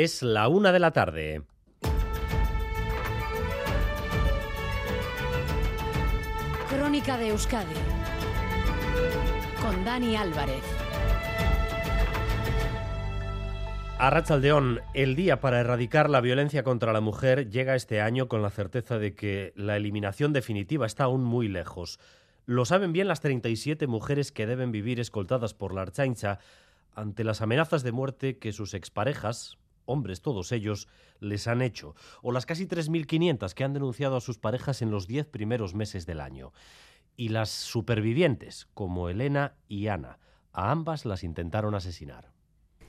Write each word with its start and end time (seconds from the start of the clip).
Es 0.00 0.22
la 0.22 0.46
una 0.46 0.70
de 0.70 0.78
la 0.78 0.92
tarde. 0.92 1.42
Crónica 6.68 7.18
de 7.18 7.30
Euskadi 7.30 7.74
con 9.60 9.84
Dani 9.84 10.14
Álvarez. 10.14 10.62
Arrachaldeón, 13.98 14.82
el 14.94 15.16
día 15.16 15.40
para 15.40 15.58
erradicar 15.58 16.08
la 16.08 16.20
violencia 16.20 16.62
contra 16.62 16.92
la 16.92 17.00
mujer 17.00 17.50
llega 17.50 17.74
este 17.74 18.00
año 18.00 18.28
con 18.28 18.40
la 18.40 18.50
certeza 18.50 19.00
de 19.00 19.16
que 19.16 19.52
la 19.56 19.76
eliminación 19.76 20.32
definitiva 20.32 20.86
está 20.86 21.04
aún 21.04 21.24
muy 21.24 21.48
lejos. 21.48 21.98
Lo 22.46 22.64
saben 22.66 22.92
bien 22.92 23.08
las 23.08 23.20
37 23.20 23.88
mujeres 23.88 24.30
que 24.30 24.46
deben 24.46 24.70
vivir 24.70 25.00
escoltadas 25.00 25.54
por 25.54 25.74
la 25.74 25.82
Archaincha 25.82 26.38
ante 26.94 27.24
las 27.24 27.42
amenazas 27.42 27.82
de 27.82 27.90
muerte 27.90 28.38
que 28.38 28.52
sus 28.52 28.74
exparejas, 28.74 29.57
hombres 29.88 30.22
todos 30.22 30.52
ellos, 30.52 30.86
les 31.18 31.48
han 31.48 31.62
hecho, 31.62 31.96
o 32.22 32.30
las 32.30 32.46
casi 32.46 32.66
3.500 32.66 33.54
que 33.54 33.64
han 33.64 33.72
denunciado 33.72 34.16
a 34.16 34.20
sus 34.20 34.38
parejas 34.38 34.82
en 34.82 34.90
los 34.90 35.06
10 35.06 35.26
primeros 35.26 35.74
meses 35.74 36.06
del 36.06 36.20
año. 36.20 36.52
Y 37.16 37.30
las 37.30 37.48
supervivientes, 37.50 38.68
como 38.74 39.08
Elena 39.08 39.56
y 39.66 39.88
Ana, 39.88 40.18
a 40.52 40.70
ambas 40.70 41.04
las 41.04 41.24
intentaron 41.24 41.74
asesinar. 41.74 42.32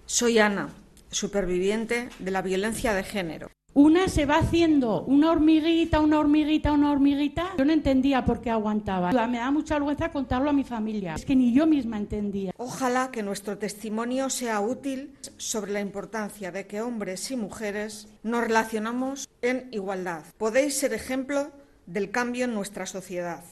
Soy 0.06 0.40
Ana, 0.40 0.70
superviviente 1.10 2.10
de 2.20 2.32
la 2.32 2.42
violencia 2.42 2.94
de 2.94 3.04
género. 3.04 3.50
Una 3.76 4.08
se 4.08 4.26
va 4.26 4.38
haciendo 4.38 5.04
una 5.04 5.32
hormiguita, 5.32 6.00
una 6.00 6.20
hormiguita, 6.20 6.72
una 6.72 6.92
hormiguita. 6.92 7.54
Yo 7.58 7.66
no 7.66 7.72
entendía 7.72 8.26
por 8.26 8.42
qué 8.42 8.50
aguantaba. 8.50 9.12
Me 9.28 9.38
da 9.38 9.52
mucha 9.52 9.76
vergüenza 9.76 10.12
contarlo 10.12 10.50
a 10.50 10.54
mi 10.54 10.64
familia. 10.64 11.14
Es 11.14 11.24
que 11.24 11.36
ni 11.36 11.54
yo 11.54 11.68
misma 11.68 11.98
entendía. 11.98 12.52
Ojalá 12.58 13.12
que 13.12 13.22
nuestro 13.22 13.60
testimonio 13.60 14.30
sea 14.32 14.60
útil 14.60 15.14
sobre 15.38 15.72
la 15.72 15.82
importancia 15.82 16.52
de 16.52 16.66
que 16.66 16.82
hombres 16.82 17.30
y 17.30 17.36
mujeres 17.36 18.08
nos 18.24 18.42
relacionamos 18.42 19.30
en 19.44 19.70
igualdad. 19.72 20.24
Podéis 20.38 20.76
ser 20.76 20.94
ejemplo 20.94 21.52
del 21.86 22.10
cambio 22.10 22.46
en 22.46 22.56
nuestra 22.56 22.88
sociedad. 22.88 23.44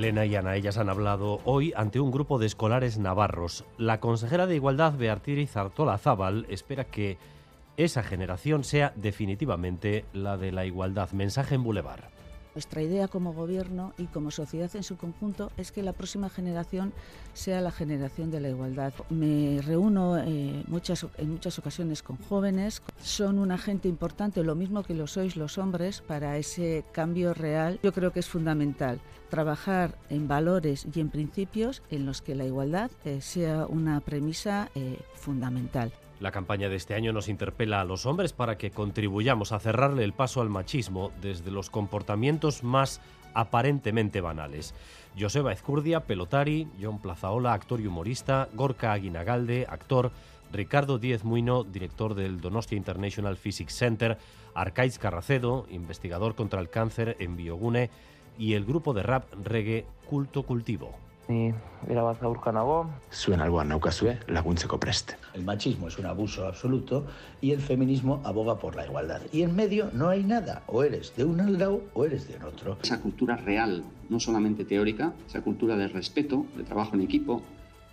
Elena 0.00 0.24
y 0.24 0.34
Ana, 0.34 0.56
ellas 0.56 0.78
han 0.78 0.88
hablado 0.88 1.40
hoy 1.44 1.74
ante 1.76 2.00
un 2.00 2.10
grupo 2.10 2.38
de 2.38 2.46
escolares 2.46 2.96
navarros. 2.96 3.66
La 3.76 4.00
consejera 4.00 4.46
de 4.46 4.54
Igualdad, 4.54 4.94
Beatriz 4.96 5.58
Artola 5.58 5.98
Zábal, 5.98 6.46
espera 6.48 6.84
que 6.84 7.18
esa 7.76 8.02
generación 8.02 8.64
sea 8.64 8.94
definitivamente 8.96 10.06
la 10.14 10.38
de 10.38 10.52
la 10.52 10.64
igualdad. 10.64 11.10
Mensaje 11.10 11.56
en 11.56 11.64
Boulevard. 11.64 12.00
Nuestra 12.60 12.82
idea 12.82 13.08
como 13.08 13.32
gobierno 13.32 13.94
y 13.96 14.04
como 14.04 14.30
sociedad 14.30 14.70
en 14.76 14.82
su 14.82 14.98
conjunto 14.98 15.50
es 15.56 15.72
que 15.72 15.82
la 15.82 15.94
próxima 15.94 16.28
generación 16.28 16.92
sea 17.32 17.62
la 17.62 17.70
generación 17.70 18.30
de 18.30 18.38
la 18.38 18.50
igualdad. 18.50 18.92
Me 19.08 19.62
reúno 19.62 20.18
eh, 20.18 20.62
muchas, 20.68 21.06
en 21.16 21.30
muchas 21.30 21.58
ocasiones 21.58 22.02
con 22.02 22.18
jóvenes, 22.18 22.82
son 23.02 23.38
un 23.38 23.50
agente 23.50 23.88
importante, 23.88 24.44
lo 24.44 24.56
mismo 24.56 24.82
que 24.82 24.92
lo 24.92 25.06
sois 25.06 25.36
los 25.36 25.56
hombres, 25.56 26.02
para 26.02 26.36
ese 26.36 26.84
cambio 26.92 27.32
real. 27.32 27.80
Yo 27.82 27.94
creo 27.94 28.12
que 28.12 28.20
es 28.20 28.28
fundamental 28.28 29.00
trabajar 29.30 29.96
en 30.10 30.28
valores 30.28 30.86
y 30.94 31.00
en 31.00 31.08
principios 31.08 31.82
en 31.90 32.04
los 32.04 32.20
que 32.20 32.34
la 32.34 32.44
igualdad 32.44 32.90
eh, 33.06 33.22
sea 33.22 33.64
una 33.64 34.00
premisa 34.00 34.68
eh, 34.74 34.98
fundamental. 35.14 35.94
La 36.20 36.32
campaña 36.32 36.68
de 36.68 36.76
este 36.76 36.94
año 36.94 37.14
nos 37.14 37.28
interpela 37.28 37.80
a 37.80 37.84
los 37.84 38.04
hombres 38.04 38.34
para 38.34 38.58
que 38.58 38.70
contribuyamos 38.70 39.52
a 39.52 39.58
cerrarle 39.58 40.04
el 40.04 40.12
paso 40.12 40.42
al 40.42 40.50
machismo 40.50 41.12
desde 41.22 41.50
los 41.50 41.70
comportamientos 41.70 42.62
más 42.62 43.00
aparentemente 43.32 44.20
banales. 44.20 44.74
Joseba 45.18 45.52
Ezcurdia, 45.52 46.00
pelotari, 46.00 46.68
John 46.80 47.00
Plazaola, 47.00 47.54
actor 47.54 47.80
y 47.80 47.86
humorista, 47.86 48.50
Gorka 48.52 48.92
Aguinagalde, 48.92 49.66
actor, 49.66 50.12
Ricardo 50.52 50.98
Díez 50.98 51.24
Muino, 51.24 51.64
director 51.64 52.14
del 52.14 52.42
Donostia 52.42 52.76
International 52.76 53.38
Physics 53.38 53.74
Center, 53.74 54.18
Arcaiz 54.54 54.98
Carracedo, 54.98 55.66
investigador 55.70 56.34
contra 56.34 56.60
el 56.60 56.68
cáncer 56.68 57.16
en 57.18 57.36
Biogune, 57.36 57.88
y 58.38 58.54
el 58.54 58.66
grupo 58.66 58.92
de 58.92 59.02
rap 59.02 59.24
reggae 59.42 59.86
Culto 60.06 60.42
Cultivo. 60.42 61.09
Ni 61.30 61.54
erabat 61.88 62.20
gaurka 62.20 62.52
nago. 62.52 62.90
Zuen 63.14 63.40
alboan 63.40 63.68
naukazue 63.70 64.18
laguntzeko 64.28 64.78
prest. 64.80 65.14
El 65.34 65.44
machismo 65.44 65.88
es 65.88 65.98
un 65.98 66.06
abuso 66.06 66.46
absoluto 66.46 67.06
y 67.40 67.52
el 67.52 67.60
feminismo 67.60 68.20
aboga 68.24 68.58
por 68.58 68.74
la 68.76 68.84
igualdad. 68.86 69.22
Y 69.32 69.42
en 69.42 69.54
medio 69.54 69.90
no 69.92 70.08
hay 70.08 70.24
nada. 70.24 70.62
O 70.66 70.82
eres 70.82 71.14
de 71.16 71.24
un 71.24 71.58
lado 71.58 71.82
o 71.94 72.04
eres 72.04 72.26
de 72.28 72.44
otro. 72.44 72.76
Esa 72.82 73.00
cultura 73.00 73.36
real, 73.36 73.84
no 74.08 74.18
solamente 74.18 74.64
teórica, 74.64 75.12
esa 75.28 75.42
cultura 75.42 75.76
de 75.76 75.88
respeto, 75.88 76.44
de 76.56 76.64
trabajo 76.64 76.94
en 76.94 77.02
equipo, 77.02 77.42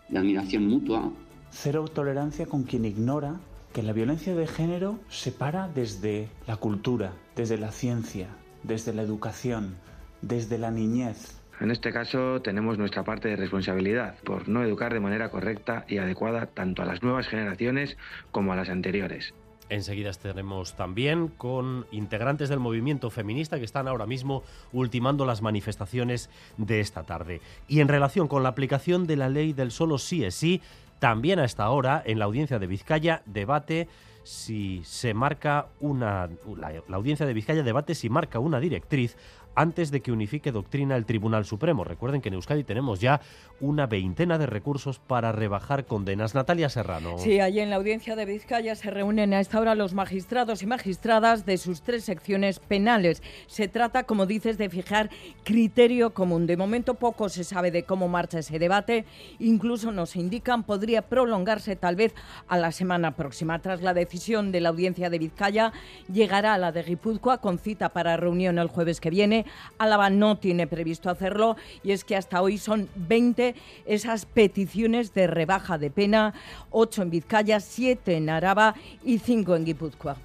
de 0.10 0.18
admiración 0.18 0.68
mutua. 0.68 1.12
Cero 1.52 1.86
tolerancia 1.88 2.46
con 2.46 2.64
quien 2.64 2.86
ignora 2.86 3.36
que 3.74 3.84
la 3.84 3.94
violencia 3.94 4.36
de 4.36 4.48
género 4.48 4.98
se 5.10 5.32
para 5.32 5.68
desde 5.68 6.30
la 6.48 6.56
cultura, 6.58 7.14
desde 7.36 7.58
la 7.58 7.72
ciencia, 7.72 8.28
desde 8.64 8.94
la 8.94 9.04
educación, 9.04 9.76
desde 10.22 10.58
la 10.58 10.72
niñez. 10.72 11.37
En 11.60 11.72
este 11.72 11.92
caso 11.92 12.42
tenemos 12.42 12.78
nuestra 12.78 13.04
parte 13.04 13.30
de 13.30 13.36
responsabilidad 13.36 14.16
por 14.24 14.48
no 14.48 14.64
educar 14.64 14.94
de 14.94 15.00
manera 15.00 15.30
correcta 15.30 15.86
y 15.88 15.98
adecuada 15.98 16.46
tanto 16.46 16.84
a 16.84 16.86
las 16.86 17.02
nuevas 17.02 17.28
generaciones 17.28 17.98
como 18.32 18.54
a 18.54 18.56
las 18.56 18.70
anteriores. 18.70 19.34
Enseguida 19.70 20.10
estaremos 20.10 20.76
también 20.76 21.28
con 21.28 21.86
integrantes 21.92 22.48
del 22.48 22.60
movimiento 22.60 23.10
feminista 23.10 23.58
que 23.58 23.66
están 23.66 23.88
ahora 23.88 24.06
mismo 24.06 24.44
ultimando 24.72 25.26
las 25.26 25.42
manifestaciones 25.42 26.30
de 26.58 26.80
esta 26.80 27.04
tarde. 27.04 27.42
Y 27.68 27.82
en 27.82 27.90
relación 27.90 28.28
con 28.28 28.44
la 28.44 28.50
aplicación 28.50 29.08
de 29.08 29.18
la 29.18 29.28
ley 29.28 29.52
del 29.52 29.72
solo 29.72 29.98
sí 29.98 30.24
es 30.24 30.36
sí, 30.36 30.62
también 31.00 31.40
a 31.40 31.46
esta 31.46 31.70
hora 31.70 32.02
en 32.06 32.20
la 32.20 32.26
audiencia 32.26 32.60
de 32.60 32.68
Vizcaya 32.68 33.22
debate 33.26 33.88
si 34.28 34.82
se 34.84 35.14
marca 35.14 35.68
una 35.80 36.30
la, 36.58 36.84
la 36.86 36.98
audiencia 36.98 37.26
de 37.26 37.34
Vizcaya 37.34 37.64
debate 37.64 37.96
si 37.96 38.10
marca 38.10 38.40
una 38.40 38.60
directriz 38.60 39.16
antes 39.58 39.90
de 39.90 40.02
que 40.02 40.12
unifique 40.12 40.52
doctrina 40.52 40.96
el 40.96 41.06
Tribunal 41.06 41.44
Supremo. 41.44 41.84
Recuerden 41.84 42.22
que 42.22 42.30
en 42.30 42.36
Euskadi 42.36 42.64
tenemos 42.64 43.02
ya 43.02 43.22
una 43.60 43.88
veintena 43.88 44.38
de 44.38 44.46
recursos 44.46 45.00
para 45.00 45.32
rebajar 45.32 45.86
condenas. 45.86 46.36
Natalia 46.36 46.70
Serrano. 46.70 47.18
Sí, 47.18 47.40
allí 47.40 47.60
en 47.60 47.72
la 47.72 47.78
audiencia 47.78 48.16
de 48.16 48.26
Vizcaya 48.26 48.76
se 48.76 48.92
reúnen 48.92 49.34
a 49.34 49.40
esta 49.40 49.60
hora 49.60 49.74
los 49.74 49.96
magistrados 49.96 50.62
y 50.62 50.68
magistradas 50.68 51.48
de 51.48 51.58
sus 51.58 51.82
tres 51.82 52.04
secciones 52.04 52.60
penales. 52.60 53.24
Se 53.48 53.68
trata, 53.68 54.04
como 54.04 54.28
dices, 54.28 54.60
de 54.60 54.70
fijar 54.70 55.10
criterio 55.44 56.14
común. 56.14 56.46
De 56.46 56.56
momento 56.56 56.94
poco 56.94 57.28
se 57.28 57.44
sabe 57.44 57.72
de 57.72 57.82
cómo 57.82 58.08
marcha 58.08 58.40
ese 58.40 58.60
debate. 58.60 59.06
Incluso 59.40 59.92
nos 59.92 60.16
indican 60.16 60.66
podría 60.66 61.02
prolongarse 61.02 61.76
tal 61.76 61.96
vez 61.96 62.14
a 62.48 62.60
la 62.60 62.72
semana 62.72 63.16
próxima. 63.16 63.58
Tras 63.60 63.82
la 63.82 63.96
decisión 63.96 64.17
de 64.18 64.62
la 64.62 64.70
audiencia 64.70 65.10
de 65.12 65.20
Vizcaya, 65.20 65.72
llegará 66.12 66.56
a 66.56 66.58
la 66.58 66.72
de 66.72 66.82
Guipúzcoa 66.82 67.38
con 67.38 67.60
cita 67.60 67.90
para 67.90 68.18
reunión 68.18 68.58
el 68.58 68.68
jueves 68.68 69.00
que 69.00 69.12
viene. 69.12 69.46
Álava 69.78 70.10
no 70.10 70.38
tiene 70.38 70.66
previsto 70.66 71.10
hacerlo 71.10 71.56
y 71.84 71.92
es 71.92 72.04
que 72.04 72.16
hasta 72.16 72.42
hoy 72.42 72.58
son 72.58 72.90
20 72.96 73.54
esas 73.86 74.26
peticiones 74.26 75.14
de 75.14 75.28
rebaja 75.28 75.78
de 75.78 75.92
pena, 75.92 76.34
8 76.72 77.04
en 77.04 77.10
Vizcaya, 77.12 77.60
7 77.60 78.18
en 78.18 78.30
Araba 78.30 78.74
y 79.04 79.20
5 79.20 79.56
en 79.56 79.66
Guipúzcoa. 79.66 80.18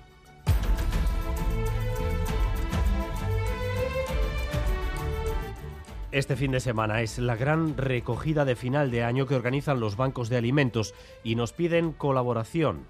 Este 6.13 6.37
fin 6.37 6.53
de 6.53 6.61
semana 6.61 7.01
es 7.01 7.19
la 7.19 7.37
gran 7.37 7.75
recogida 7.79 8.45
de 8.45 8.55
final 8.55 8.91
de 8.91 9.03
año 9.03 9.27
que 9.27 9.35
organizan 9.35 9.81
los 9.81 9.97
bancos 9.97 10.29
de 10.29 10.37
alimentos 10.37 10.95
y 11.25 11.37
nos 11.37 11.55
piden 11.55 11.93
colaboración. 11.93 12.85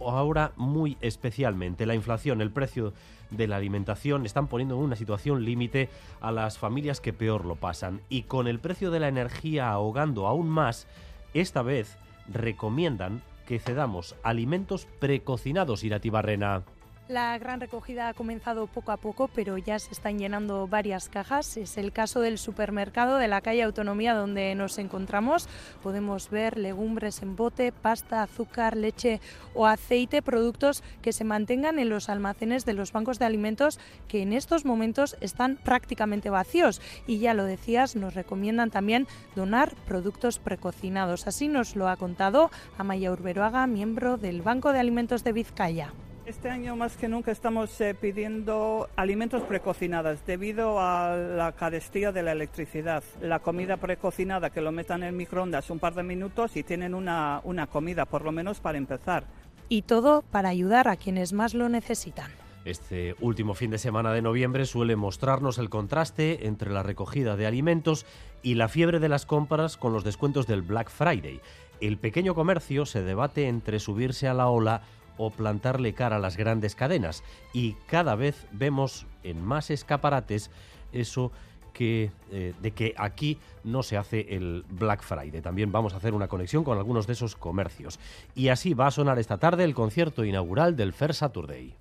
Ahora 0.00 0.52
muy 0.56 0.96
especialmente 1.00 1.86
la 1.86 1.94
inflación, 1.94 2.40
el 2.40 2.50
precio 2.50 2.92
de 3.30 3.48
la 3.48 3.56
alimentación 3.56 4.26
están 4.26 4.46
poniendo 4.46 4.76
en 4.76 4.82
una 4.82 4.96
situación 4.96 5.44
límite 5.44 5.88
a 6.20 6.30
las 6.32 6.58
familias 6.58 7.00
que 7.00 7.12
peor 7.12 7.44
lo 7.44 7.56
pasan 7.56 8.00
y 8.08 8.22
con 8.22 8.46
el 8.46 8.60
precio 8.60 8.90
de 8.90 9.00
la 9.00 9.08
energía 9.08 9.70
ahogando 9.70 10.26
aún 10.26 10.48
más, 10.48 10.86
esta 11.34 11.62
vez 11.62 11.96
recomiendan 12.32 13.22
que 13.46 13.58
cedamos 13.58 14.16
alimentos 14.22 14.86
precocinados, 14.98 15.84
Iratibarrena. 15.84 16.64
La 17.08 17.38
gran 17.38 17.60
recogida 17.60 18.08
ha 18.08 18.14
comenzado 18.14 18.66
poco 18.66 18.90
a 18.90 18.96
poco, 18.96 19.28
pero 19.28 19.56
ya 19.58 19.78
se 19.78 19.92
están 19.92 20.18
llenando 20.18 20.66
varias 20.66 21.08
cajas. 21.08 21.56
Es 21.56 21.78
el 21.78 21.92
caso 21.92 22.18
del 22.18 22.36
supermercado 22.36 23.18
de 23.18 23.28
la 23.28 23.42
calle 23.42 23.62
Autonomía 23.62 24.12
donde 24.12 24.52
nos 24.56 24.76
encontramos. 24.78 25.48
Podemos 25.84 26.30
ver 26.30 26.58
legumbres 26.58 27.22
en 27.22 27.36
bote, 27.36 27.70
pasta, 27.70 28.24
azúcar, 28.24 28.76
leche 28.76 29.20
o 29.54 29.66
aceite, 29.66 30.20
productos 30.20 30.82
que 31.00 31.12
se 31.12 31.22
mantengan 31.22 31.78
en 31.78 31.90
los 31.90 32.08
almacenes 32.08 32.64
de 32.64 32.72
los 32.72 32.90
bancos 32.90 33.20
de 33.20 33.26
alimentos 33.26 33.78
que 34.08 34.22
en 34.22 34.32
estos 34.32 34.64
momentos 34.64 35.16
están 35.20 35.58
prácticamente 35.62 36.28
vacíos. 36.28 36.82
Y 37.06 37.20
ya 37.20 37.34
lo 37.34 37.44
decías, 37.44 37.94
nos 37.94 38.14
recomiendan 38.14 38.72
también 38.72 39.06
donar 39.36 39.76
productos 39.86 40.40
precocinados. 40.40 41.28
Así 41.28 41.46
nos 41.46 41.76
lo 41.76 41.88
ha 41.88 41.96
contado 41.96 42.50
Amaya 42.78 43.12
Urberoaga, 43.12 43.68
miembro 43.68 44.16
del 44.16 44.42
Banco 44.42 44.72
de 44.72 44.80
Alimentos 44.80 45.22
de 45.22 45.32
Vizcaya. 45.32 45.92
Este 46.26 46.50
año 46.50 46.74
más 46.74 46.96
que 46.96 47.06
nunca 47.06 47.30
estamos 47.30 47.80
eh, 47.80 47.94
pidiendo 47.94 48.88
alimentos 48.96 49.42
precocinados 49.42 50.26
debido 50.26 50.80
a 50.80 51.14
la 51.14 51.52
carestía 51.52 52.10
de 52.10 52.24
la 52.24 52.32
electricidad. 52.32 53.04
La 53.20 53.38
comida 53.38 53.76
precocinada 53.76 54.50
que 54.50 54.60
lo 54.60 54.72
metan 54.72 55.04
en 55.04 55.16
microondas 55.16 55.70
un 55.70 55.78
par 55.78 55.94
de 55.94 56.02
minutos 56.02 56.56
y 56.56 56.64
tienen 56.64 56.94
una, 56.94 57.40
una 57.44 57.68
comida 57.68 58.06
por 58.06 58.24
lo 58.24 58.32
menos 58.32 58.58
para 58.58 58.76
empezar. 58.76 59.22
Y 59.68 59.82
todo 59.82 60.22
para 60.22 60.48
ayudar 60.48 60.88
a 60.88 60.96
quienes 60.96 61.32
más 61.32 61.54
lo 61.54 61.68
necesitan. 61.68 62.32
Este 62.64 63.14
último 63.20 63.54
fin 63.54 63.70
de 63.70 63.78
semana 63.78 64.12
de 64.12 64.22
noviembre 64.22 64.66
suele 64.66 64.96
mostrarnos 64.96 65.58
el 65.58 65.70
contraste 65.70 66.48
entre 66.48 66.72
la 66.72 66.82
recogida 66.82 67.36
de 67.36 67.46
alimentos 67.46 68.04
y 68.42 68.56
la 68.56 68.66
fiebre 68.66 68.98
de 68.98 69.08
las 69.08 69.26
compras 69.26 69.76
con 69.76 69.92
los 69.92 70.02
descuentos 70.02 70.48
del 70.48 70.62
Black 70.62 70.90
Friday. 70.90 71.40
El 71.80 71.98
pequeño 71.98 72.34
comercio 72.34 72.84
se 72.84 73.04
debate 73.04 73.46
entre 73.46 73.78
subirse 73.78 74.26
a 74.26 74.34
la 74.34 74.48
ola 74.48 74.82
o 75.16 75.30
plantarle 75.30 75.94
cara 75.94 76.16
a 76.16 76.18
las 76.20 76.36
grandes 76.36 76.74
cadenas. 76.74 77.22
Y 77.52 77.74
cada 77.86 78.14
vez 78.14 78.46
vemos 78.52 79.06
en 79.22 79.44
más 79.44 79.70
escaparates 79.70 80.50
eso 80.92 81.32
que, 81.72 82.10
eh, 82.30 82.54
de 82.62 82.70
que 82.70 82.94
aquí 82.96 83.38
no 83.62 83.82
se 83.82 83.96
hace 83.96 84.34
el 84.34 84.64
Black 84.70 85.02
Friday. 85.02 85.42
También 85.42 85.72
vamos 85.72 85.92
a 85.92 85.98
hacer 85.98 86.14
una 86.14 86.28
conexión 86.28 86.64
con 86.64 86.78
algunos 86.78 87.06
de 87.06 87.12
esos 87.12 87.36
comercios. 87.36 87.98
Y 88.34 88.48
así 88.48 88.72
va 88.72 88.86
a 88.86 88.90
sonar 88.90 89.18
esta 89.18 89.38
tarde 89.38 89.64
el 89.64 89.74
concierto 89.74 90.24
inaugural 90.24 90.74
del 90.74 90.92
Fair 90.92 91.12
Saturday. 91.12 91.74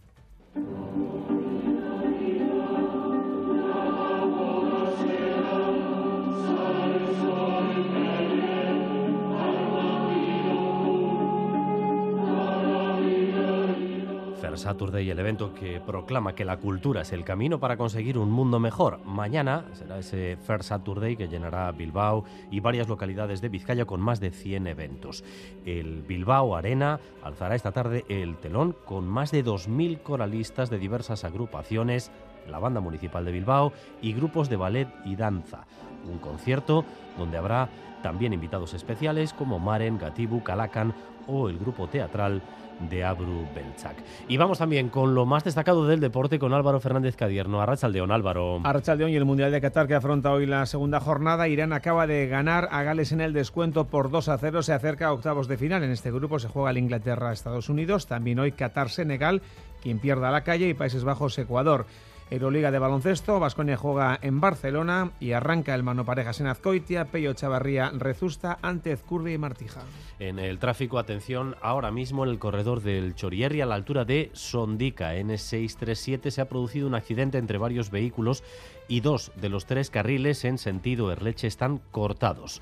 Saturday, 14.58 15.10
el 15.10 15.20
evento 15.20 15.54
que 15.54 15.80
proclama 15.80 16.36
que 16.36 16.46
la 16.46 16.58
cultura 16.58 17.02
es 17.02 17.14
el 17.14 17.24
camino 17.24 17.60
para 17.60 17.78
conseguir 17.78 18.18
un 18.18 18.32
mundo 18.32 18.60
mejor. 18.60 19.00
Mañana 19.06 19.66
será 19.74 20.00
ese 20.00 20.38
Fair 20.38 20.64
Saturday 20.64 21.16
que 21.16 21.28
llenará 21.28 21.72
Bilbao 21.72 22.26
y 22.52 22.60
varias 22.60 22.88
localidades 22.88 23.42
de 23.42 23.50
Vizcaya 23.50 23.86
con 23.86 24.02
más 24.02 24.20
de 24.20 24.32
100 24.32 24.68
eventos. 24.68 25.24
El 25.66 26.02
Bilbao 26.04 26.56
Arena 26.56 27.00
alzará 27.24 27.56
esta 27.56 27.72
tarde 27.72 28.06
el 28.10 28.38
telón 28.38 28.76
con 28.86 29.08
más 29.08 29.32
de 29.32 29.44
2.000 29.44 30.02
coralistas 30.02 30.70
de 30.70 30.80
diversas 30.80 31.24
agrupaciones, 31.24 32.12
la 32.50 32.60
Banda 32.60 32.82
Municipal 32.82 33.26
de 33.26 33.32
Bilbao 33.32 33.74
y 34.02 34.14
grupos 34.14 34.50
de 34.50 34.56
ballet 34.56 34.88
y 35.06 35.16
danza. 35.16 35.66
Un 36.10 36.20
concierto 36.20 36.86
donde 37.18 37.38
habrá 37.38 37.70
también 38.04 38.34
invitados 38.34 38.74
especiales 38.74 39.34
como 39.34 39.60
Maren, 39.60 39.98
Gatibu, 39.98 40.44
Calacan 40.44 40.94
o 41.28 41.50
el 41.50 41.58
grupo 41.58 41.88
teatral 41.88 42.42
de 42.90 43.04
Abru 43.04 43.48
Belchak. 43.56 43.96
Y 44.28 44.38
vamos 44.38 44.58
también 44.58 44.90
con 44.90 45.16
lo 45.16 45.26
más 45.26 45.44
destacado 45.44 45.88
del 45.88 46.00
deporte 46.00 46.40
con 46.40 46.54
Álvaro 46.54 46.80
Fernández 46.80 47.16
Cadierno. 47.16 47.62
Arrachaldeón, 47.62 48.12
Álvaro. 48.12 48.62
Arrachaldeón 48.64 49.12
y 49.12 49.16
el 49.16 49.26
Mundial 49.26 49.52
de 49.52 49.62
Qatar 49.62 49.88
que 49.88 49.96
afronta 49.96 50.32
hoy 50.32 50.46
la 50.46 50.66
segunda 50.66 51.00
jornada. 51.00 51.48
Irán 51.48 51.74
acaba 51.74 52.08
de 52.08 52.28
ganar 52.28 52.68
a 52.72 52.84
Gales 52.84 53.12
en 53.12 53.22
el 53.22 53.34
descuento 53.34 53.86
por 53.86 54.12
2 54.12 54.30
a 54.30 54.38
0. 54.38 54.62
Se 54.62 54.74
acerca 54.74 55.08
a 55.08 55.14
octavos 55.14 55.48
de 55.48 55.58
final. 55.58 55.84
En 55.84 55.92
este 55.92 56.12
grupo 56.12 56.40
se 56.40 56.50
juega 56.50 56.72
el 56.72 56.78
Inglaterra-Estados 56.78 57.70
Unidos. 57.70 58.08
También 58.08 58.40
hoy 58.40 58.52
Qatar-Senegal. 58.52 59.42
Quien 59.82 60.00
pierda 60.00 60.32
la 60.32 60.44
calle 60.44 60.68
y 60.68 60.74
Países 60.74 61.04
Bajos-Ecuador. 61.04 61.86
Euroliga 62.32 62.72
de 62.72 62.80
baloncesto, 62.80 63.40
Vasconia 63.40 63.78
juega 63.78 64.18
en 64.20 64.42
Barcelona 64.42 65.12
y 65.20 65.34
arranca 65.34 65.76
el 65.76 65.84
mano 65.84 66.06
parejas 66.06 66.40
en 66.40 66.48
Azcoitia, 66.48 67.06
Pello 67.06 67.34
Chavarría 67.34 67.92
rezusta 67.92 68.58
ante 68.64 68.92
Ezcurdi 68.92 69.34
y 69.34 69.38
Martija. 69.38 69.84
En 70.18 70.40
el 70.40 70.58
tráfico, 70.58 70.98
atención, 70.98 71.56
ahora 71.62 71.92
mismo 71.92 72.24
en 72.24 72.32
el 72.32 72.40
corredor 72.40 72.82
del 72.82 73.14
Chorierri 73.14 73.62
a 73.62 73.68
la 73.68 73.76
altura 73.76 74.06
de 74.06 74.32
Sondica, 74.34 75.16
N637, 75.16 76.32
se 76.32 76.42
ha 76.42 76.50
producido 76.50 76.88
un 76.88 76.96
accidente 76.96 77.38
entre 77.38 77.60
varios 77.60 77.92
vehículos 77.92 78.44
y 78.88 79.02
dos 79.02 79.32
de 79.36 79.50
los 79.50 79.68
tres 79.68 79.92
carriles 79.92 80.46
en 80.46 80.58
sentido 80.58 81.12
Erleche 81.12 81.46
están 81.46 81.80
cortados. 81.92 82.60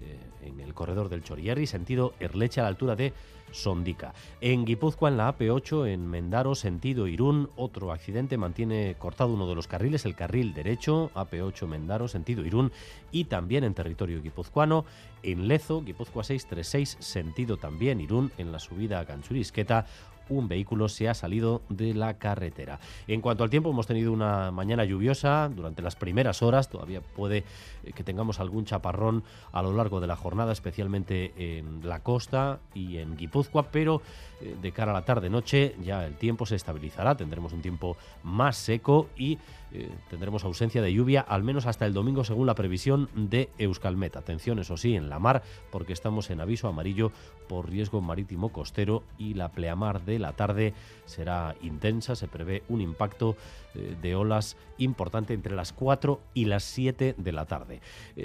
Eh, 0.00 0.18
en 0.42 0.60
el 0.60 0.74
corredor 0.74 1.08
del 1.08 1.22
Chorierri, 1.22 1.66
sentido 1.68 2.14
Erleche 2.18 2.60
a 2.60 2.64
la 2.64 2.68
altura 2.68 2.96
de 2.96 3.12
Sondica. 3.54 4.12
En 4.40 4.64
Guipúzcoa, 4.64 5.08
en 5.08 5.16
la 5.16 5.36
AP8, 5.36 5.88
en 5.88 6.06
Mendaro, 6.06 6.54
sentido 6.54 7.06
Irún, 7.06 7.50
otro 7.56 7.92
accidente 7.92 8.36
mantiene 8.36 8.96
cortado 8.98 9.32
uno 9.32 9.48
de 9.48 9.54
los 9.54 9.66
carriles, 9.66 10.04
el 10.04 10.14
carril 10.14 10.52
derecho, 10.52 11.10
AP8 11.14 11.66
Mendaro, 11.66 12.08
sentido 12.08 12.44
Irún, 12.44 12.72
y 13.10 13.24
también 13.24 13.64
en 13.64 13.74
territorio 13.74 14.20
guipuzcoano, 14.20 14.84
en 15.22 15.48
Lezo, 15.48 15.82
Guipúzcoa 15.82 16.24
636, 16.24 16.96
sentido 17.00 17.56
también 17.56 18.00
Irún, 18.00 18.32
en 18.36 18.52
la 18.52 18.58
subida 18.58 19.00
a 19.00 19.06
Canchurisqueta, 19.06 19.86
un 20.28 20.48
vehículo 20.48 20.88
se 20.88 21.08
ha 21.08 21.14
salido 21.14 21.62
de 21.68 21.94
la 21.94 22.14
carretera. 22.14 22.78
En 23.06 23.20
cuanto 23.20 23.44
al 23.44 23.50
tiempo, 23.50 23.70
hemos 23.70 23.86
tenido 23.86 24.12
una 24.12 24.50
mañana 24.50 24.84
lluviosa 24.84 25.50
durante 25.54 25.82
las 25.82 25.96
primeras 25.96 26.42
horas. 26.42 26.68
Todavía 26.68 27.00
puede 27.00 27.44
eh, 27.84 27.92
que 27.94 28.04
tengamos 28.04 28.40
algún 28.40 28.64
chaparrón 28.64 29.24
a 29.52 29.62
lo 29.62 29.72
largo 29.72 30.00
de 30.00 30.06
la 30.06 30.16
jornada, 30.16 30.52
especialmente 30.52 31.58
en 31.58 31.86
la 31.86 32.02
costa 32.02 32.60
y 32.74 32.98
en 32.98 33.16
Guipúzcoa, 33.16 33.43
pero 33.70 34.02
eh, 34.40 34.56
de 34.60 34.72
cara 34.72 34.90
a 34.90 34.94
la 34.94 35.04
tarde-noche 35.04 35.74
ya 35.82 36.04
el 36.04 36.16
tiempo 36.16 36.44
se 36.44 36.56
estabilizará. 36.56 37.16
Tendremos 37.16 37.52
un 37.52 37.62
tiempo 37.62 37.96
más 38.22 38.56
seco 38.56 39.08
y 39.16 39.38
eh, 39.72 39.90
tendremos 40.10 40.44
ausencia 40.44 40.82
de 40.82 40.92
lluvia 40.92 41.20
al 41.20 41.42
menos 41.42 41.66
hasta 41.66 41.86
el 41.86 41.94
domingo 41.94 42.24
según 42.24 42.46
la 42.46 42.54
previsión 42.54 43.08
de 43.14 43.48
Euskalmet. 43.58 44.16
Atención, 44.16 44.58
eso 44.58 44.76
sí, 44.76 44.96
en 44.96 45.08
la 45.08 45.18
mar 45.18 45.42
porque 45.70 45.92
estamos 45.92 46.30
en 46.30 46.40
aviso 46.40 46.68
amarillo 46.68 47.12
por 47.48 47.70
riesgo 47.70 48.00
marítimo 48.00 48.50
costero 48.50 49.02
y 49.18 49.34
la 49.34 49.50
pleamar 49.50 50.04
de 50.04 50.18
la 50.18 50.32
tarde 50.32 50.74
será 51.06 51.54
intensa. 51.62 52.16
Se 52.16 52.28
prevé 52.28 52.64
un 52.68 52.80
impacto 52.80 53.36
eh, 53.74 53.96
de 54.00 54.14
olas 54.14 54.56
importante 54.78 55.32
entre 55.34 55.54
las 55.54 55.72
4 55.72 56.20
y 56.34 56.46
las 56.46 56.64
7 56.64 57.14
de 57.16 57.32
la 57.32 57.46
tarde. 57.46 57.80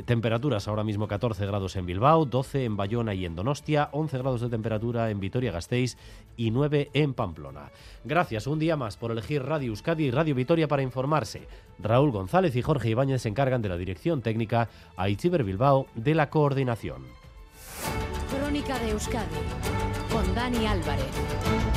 Temperaturas 0.06 0.68
ahora 0.68 0.84
mismo 0.84 1.08
14 1.08 1.46
grados 1.46 1.76
en 1.76 1.86
Bilbao, 1.86 2.26
12 2.26 2.66
en 2.66 2.76
Bayona 2.76 3.14
y 3.14 3.26
en 3.26 3.36
Donostia, 3.36 3.90
11 3.92 4.18
grados 4.18 4.42
de 4.42 4.50
temperatura 4.50 4.99
en 5.08 5.20
Vitoria-Gasteiz 5.20 5.98
y 6.36 6.52
9 6.52 6.90
en 6.94 7.14
Pamplona. 7.14 7.72
Gracias 8.04 8.48
un 8.48 8.60
día 8.60 8.76
más 8.76 8.98
por 8.98 9.12
elegir 9.12 9.44
Radio 9.44 9.70
Euskadi 9.70 10.06
y 10.06 10.12
Radio 10.12 10.36
Vitoria 10.36 10.68
para 10.68 10.82
informarse. 10.82 11.48
Raúl 11.80 12.12
González 12.12 12.56
y 12.56 12.62
Jorge 12.62 12.90
Ibáñez 12.90 13.22
se 13.22 13.30
encargan 13.30 13.62
de 13.62 13.70
la 13.70 13.78
dirección 13.78 14.22
técnica, 14.22 14.70
a 14.98 15.10
Itziber 15.10 15.44
Bilbao 15.44 15.88
de 15.96 16.16
la 16.16 16.30
coordinación. 16.30 17.04
Crónica 18.30 18.80
de 18.80 18.92
Euskadi 18.92 19.26
con 20.12 20.34
Dani 20.34 20.66
Álvarez. 20.66 21.69